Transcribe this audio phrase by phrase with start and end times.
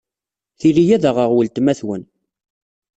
[0.59, 2.03] Tili ad aɣeɣ weltma-twen.